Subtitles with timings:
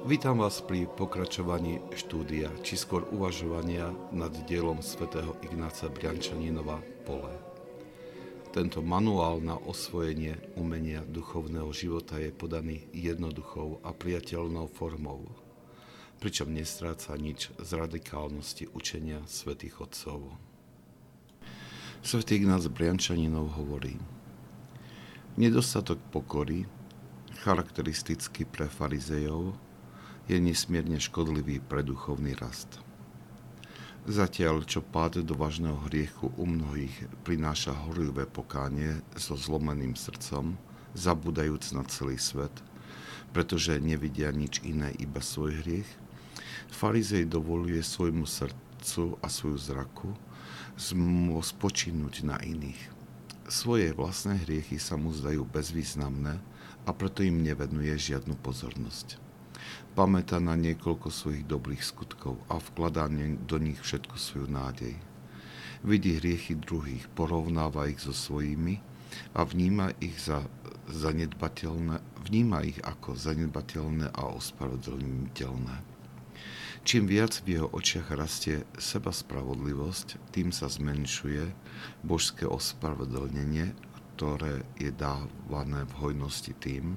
[0.00, 7.36] Vítam vás pri pokračovaní štúdia, či skôr uvažovania nad dielom svätého Ignáca Briančaninova Pole.
[8.48, 15.28] Tento manuál na osvojenie umenia duchovného života je podaný jednoduchou a priateľnou formou,
[16.16, 20.32] pričom nestráca nič z radikálnosti učenia svätých Otcov.
[22.00, 24.00] Svetý Ignác Briančaninov hovorí,
[25.36, 26.64] nedostatok pokory,
[27.44, 29.68] charakteristický pre farizejov,
[30.28, 32.82] je nesmierne škodlivý pre duchovný rast.
[34.08, 40.56] Zatiaľ, čo pád do vážneho hriechu u mnohých prináša horlivé pokánie so zlomeným srdcom,
[40.96, 42.52] zabúdajúc na celý svet,
[43.36, 45.90] pretože nevidia nič iné, iba svoj hriech,
[46.72, 50.10] farizej dovoluje svojmu srdcu a svoju zraku
[51.44, 52.80] spočinúť na iných.
[53.52, 56.40] Svoje vlastné hriechy sa mu zdajú bezvýznamné
[56.88, 59.29] a preto im nevenuje žiadnu pozornosť
[59.98, 63.10] pamätá na niekoľko svojich dobrých skutkov a vkladá
[63.44, 64.94] do nich všetku svoju nádej.
[65.80, 68.80] Vidí hriechy druhých, porovnáva ich so svojimi
[69.32, 70.44] a vníma ich za
[70.90, 75.76] zanedbateľné, vníma ich ako zanedbateľné a ospravedlniteľné.
[76.80, 81.52] Čím viac v jeho očiach rastie seba spravodlivosť, tým sa zmenšuje
[82.00, 83.76] božské ospravedlnenie,
[84.16, 86.96] ktoré je dávané v hojnosti tým,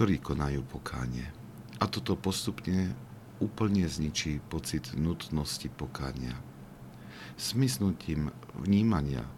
[0.00, 1.28] ktorí konajú pokánie.
[1.76, 2.96] A toto postupne
[3.36, 6.40] úplne zničí pocit nutnosti pokánia.
[7.36, 9.28] Smysnutím vnímania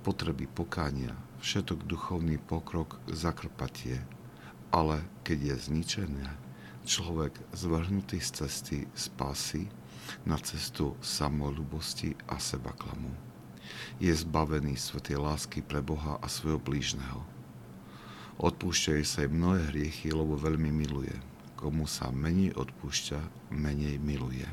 [0.00, 1.12] potreby pokánia
[1.44, 4.00] všetok duchovný pokrok zakrpatie,
[4.72, 6.24] ale keď je zničené,
[6.88, 9.68] človek zvrhnutý z cesty spásy
[10.24, 13.12] na cestu samolubosti a sebaklamu.
[14.00, 17.20] Je zbavený svetej lásky pre Boha a svojho blížneho.
[18.38, 21.14] Odpúšťajú sa aj mnohé hriechy, lebo veľmi miluje
[21.58, 24.46] komu sa menej odpúšťa, menej miluje.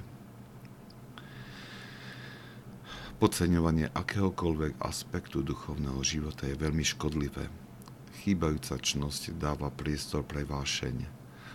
[3.22, 7.48] Podceňovanie akéhokoľvek aspektu duchovného života je veľmi škodlivé.
[8.26, 11.06] Chýbajúca čnosť dáva priestor pre vášeň,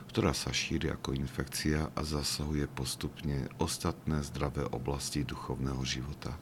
[0.09, 6.39] ktorá sa šíri ako infekcia a zasahuje postupne ostatné zdravé oblasti duchovného života.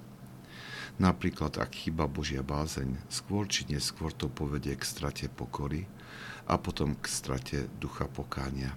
[0.98, 5.86] Napríklad, ak chýba Božia bázeň, skôr či neskôr to povedie k strate pokory
[6.50, 8.74] a potom k strate ducha pokánia.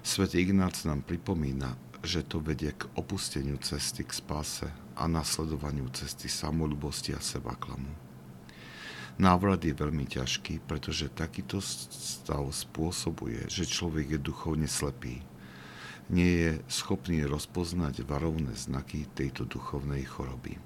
[0.00, 6.32] Svet Ignác nám pripomína, že to vedie k opusteniu cesty k spáse a nasledovaniu cesty
[6.32, 7.92] samolubosti a sebaklamu.
[9.18, 15.20] Návrat je veľmi ťažký, pretože takýto stav spôsobuje, že človek je duchovne slepý.
[16.08, 20.56] Nie je schopný rozpoznať varovné znaky tejto duchovnej choroby.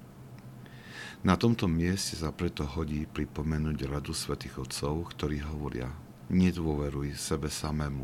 [1.23, 5.87] Na tomto mieste sa preto hodí pripomenúť radu svätých Otcov, ktorí hovoria,
[6.27, 8.03] nedôveruj sebe samému,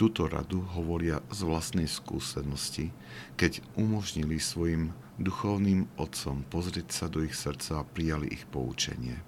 [0.00, 2.88] Túto radu hovoria z vlastnej skúsenosti,
[3.36, 9.20] keď umožnili svojim duchovným otcom pozrieť sa do ich srdca a prijali ich poučenie.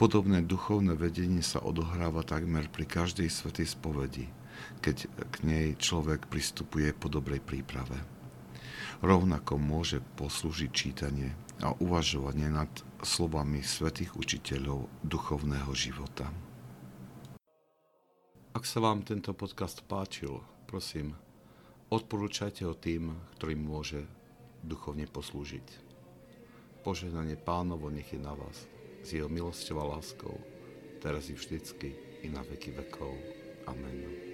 [0.00, 4.24] Podobné duchovné vedenie sa odohráva takmer pri každej svetej spovedi,
[4.80, 8.17] keď k nej človek pristupuje po dobrej príprave.
[8.98, 11.30] Rovnako môže poslúžiť čítanie
[11.62, 16.26] a uvažovanie nad slovami svetých učiteľov duchovného života.
[18.58, 21.14] Ak sa vám tento podcast páčil, prosím,
[21.94, 24.02] odporúčajte ho tým, ktorým môže
[24.66, 25.86] duchovne poslúžiť.
[26.82, 28.66] Požehnanie pánovo nech je na vás,
[29.06, 30.34] s jeho milosťou a láskou,
[30.98, 31.94] teraz i vždycky,
[32.26, 33.14] i na veky vekov.
[33.70, 34.27] Amen.